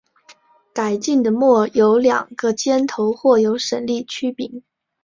[0.73, 4.63] 改进的耒有两个尖头或有省力曲柄。